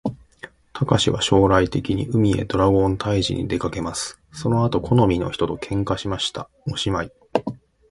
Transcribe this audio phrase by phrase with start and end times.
[0.73, 4.19] たかしは将来的に、海へドラゴン退治にでかけます。
[4.31, 6.49] その後好みの人と喧嘩しました。
[6.71, 7.11] おしまい